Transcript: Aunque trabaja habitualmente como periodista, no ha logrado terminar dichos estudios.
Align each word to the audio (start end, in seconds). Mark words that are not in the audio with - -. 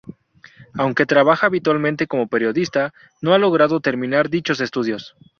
Aunque 0.73 1.05
trabaja 1.05 1.45
habitualmente 1.45 2.07
como 2.07 2.25
periodista, 2.25 2.91
no 3.21 3.35
ha 3.35 3.37
logrado 3.37 3.81
terminar 3.81 4.31
dichos 4.31 4.59
estudios. 4.59 5.15